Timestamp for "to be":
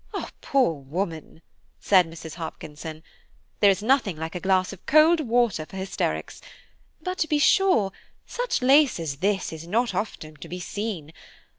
7.19-7.37, 10.37-10.59